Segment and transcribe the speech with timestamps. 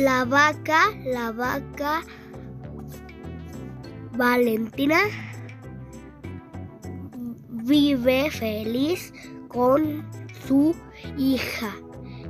[0.00, 2.02] La vaca, la vaca
[4.16, 4.96] Valentina
[7.50, 9.12] vive feliz
[9.48, 10.02] con
[10.46, 10.74] su
[11.18, 11.74] hija,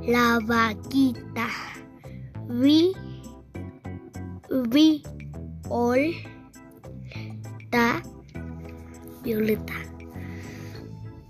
[0.05, 1.47] la vaquita.
[2.49, 2.91] Vi,
[4.69, 5.01] vi,
[5.69, 6.11] ol,
[7.69, 8.03] ta,
[9.23, 9.75] violeta.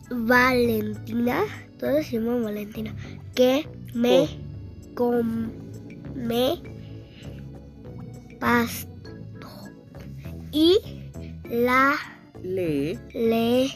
[0.10, 1.44] Valentina,
[1.78, 2.96] todos se llaman Valentina,
[3.36, 4.28] que me
[6.14, 6.62] come
[8.40, 8.90] pasto
[10.52, 10.78] y
[11.50, 11.94] la
[12.44, 12.98] Le.
[13.14, 13.70] le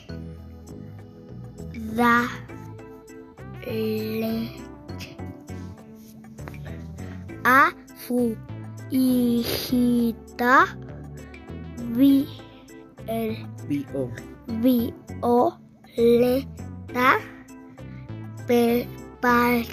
[1.95, 2.27] da
[3.66, 5.16] leche
[7.44, 7.71] a
[8.08, 8.36] su
[8.89, 10.66] hijita
[11.94, 12.27] vi,
[13.08, 14.11] el, Bio.
[15.95, 17.17] Violeta
[18.47, 18.88] pe-
[19.22, 19.63] pa-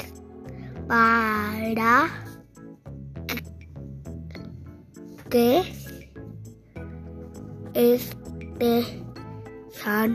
[0.87, 2.09] para
[5.33, 5.65] que
[7.73, 8.85] este
[9.71, 10.13] sanita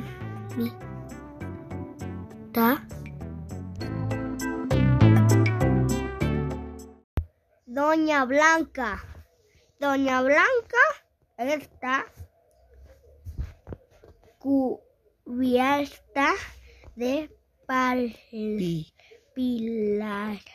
[7.66, 9.04] Doña Blanca.
[9.80, 10.84] Doña Blanca
[11.40, 12.06] está
[14.38, 16.28] cubierta
[16.96, 17.36] de
[18.30, 18.94] Pi.
[19.34, 20.46] pilares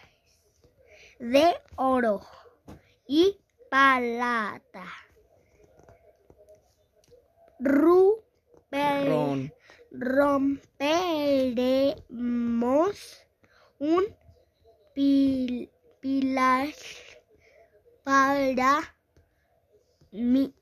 [1.18, 2.20] de oro
[3.08, 4.84] y plata.
[7.58, 9.50] Rupe- Ron.
[9.92, 10.86] romperemos
[13.78, 14.04] un
[14.94, 15.70] pil-
[16.00, 16.68] pilar
[18.04, 18.94] para
[20.10, 20.54] mi-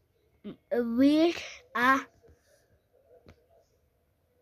[0.70, 1.34] ver
[1.74, 2.06] a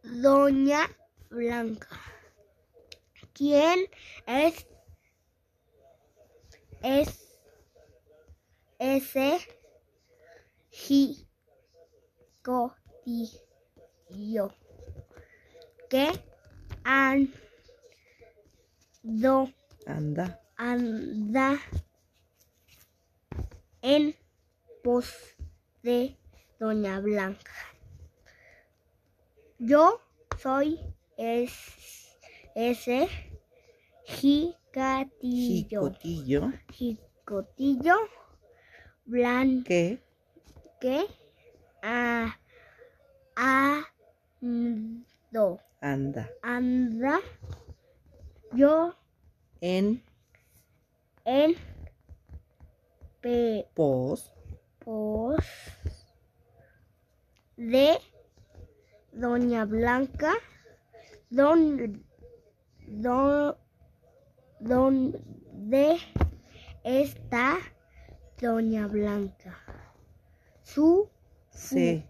[0.03, 0.91] Doña
[1.30, 2.00] Blanca.
[3.32, 3.88] ¿Quién
[4.27, 4.66] es?
[6.82, 7.28] Es
[8.79, 9.39] ese
[13.09, 14.55] jicodillo
[15.91, 16.06] que
[16.84, 17.33] ando
[19.87, 20.41] Anda.
[20.56, 21.59] anda
[23.83, 24.15] en
[24.83, 25.06] pos
[25.83, 26.17] de
[26.59, 27.53] Doña Blanca.
[29.59, 30.00] Yo
[30.41, 30.78] soy
[31.17, 32.17] es-
[32.55, 33.09] ese
[34.05, 36.53] jicatillo, Jicotillo.
[36.72, 37.97] jicotillo
[39.08, 39.64] blanco.
[39.69, 39.98] Que.
[40.80, 41.06] que
[41.82, 42.36] a,
[44.41, 46.30] ando, Anda.
[46.42, 47.20] anda.
[48.52, 48.94] Yo.
[49.60, 50.02] En.
[51.24, 51.54] en.
[53.20, 54.32] Pe- Pos.
[54.78, 55.44] pos.
[57.56, 57.98] De.
[59.12, 60.32] Doña Blanca,
[61.28, 62.04] don,
[62.86, 63.56] don,
[64.60, 65.98] donde
[66.84, 67.58] está
[68.41, 69.59] Doña Blanca.
[70.62, 71.10] Su
[71.50, 72.06] Se.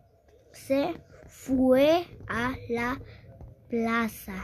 [0.53, 0.95] se
[1.27, 3.01] fue a la
[3.71, 4.35] plaza.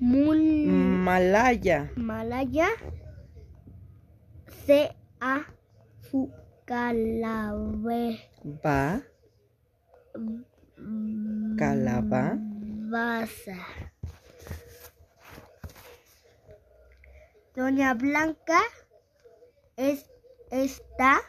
[0.00, 1.90] Malaya.
[1.96, 2.68] Malaya
[4.64, 5.44] se a
[6.10, 6.30] su
[6.64, 8.16] calavera.
[8.64, 9.02] Va.
[11.58, 12.38] Calaba.
[12.38, 13.56] Baza.
[17.54, 18.60] Doña Blanca
[19.76, 20.10] es,
[20.50, 21.20] está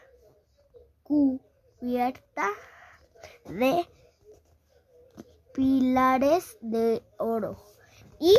[1.03, 2.49] cubierta
[3.45, 3.85] de
[5.53, 7.57] pilares de oro
[8.19, 8.35] y,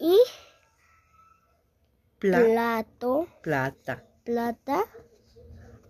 [0.00, 0.18] y
[2.18, 2.38] Pla.
[2.40, 4.04] plato Plata.
[4.24, 4.84] plata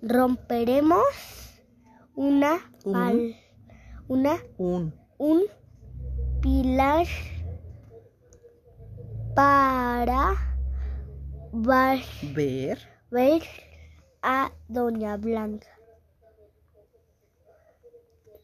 [0.01, 1.05] romperemos
[2.15, 2.93] una Un.
[2.95, 3.37] pal-
[4.09, 4.95] una Un.
[5.19, 5.45] un
[6.41, 7.07] pilar
[9.35, 10.32] para
[11.67, 12.01] va-
[12.35, 12.79] Ver.
[13.11, 13.43] ver
[14.23, 15.69] a Doña Blanca.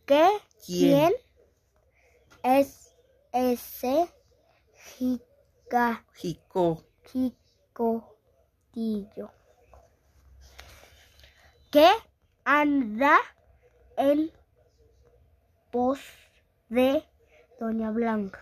[0.06, 0.26] ¿Qué?
[0.64, 1.12] ¿Quién?
[1.12, 1.12] ¿Quién
[2.42, 2.94] es
[3.32, 4.08] ese
[4.96, 6.84] jica, Jico.
[7.04, 8.10] jicotillo?
[11.70, 11.86] que
[12.44, 13.18] anda
[13.98, 14.32] en
[15.70, 16.00] pos
[16.70, 17.04] de
[17.60, 18.40] Doña Blanca.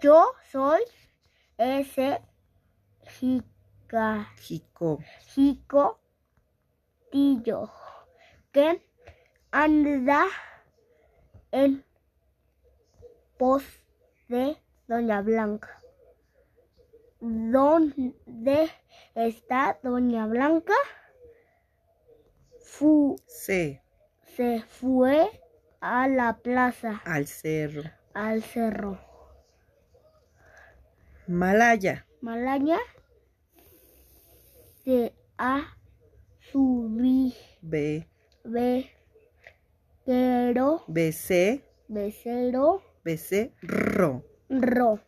[0.00, 0.80] Yo soy
[1.58, 2.20] ese
[3.18, 4.98] jica, Jico.
[5.34, 6.30] jicotillo
[8.52, 8.82] que
[9.50, 10.24] anda
[11.50, 11.84] en
[13.38, 13.62] pos
[14.28, 14.56] de
[14.86, 15.80] Doña Blanca.
[17.20, 18.70] ¿Dónde
[19.14, 20.74] está Doña Blanca?
[22.62, 23.82] Fu- Se.
[24.36, 25.28] se fue
[25.80, 27.82] a la plaza, Al cerro.
[28.14, 29.00] al cerro.
[31.28, 32.06] Malaya.
[32.22, 32.78] Malaya.
[34.82, 35.76] Se ha
[36.50, 37.36] subido.
[37.60, 38.08] B.
[40.06, 40.84] Bequero.
[40.88, 41.62] BC.
[41.86, 42.82] Becero.
[43.04, 43.52] BC.
[43.60, 44.24] Ro.
[44.48, 45.00] Ro.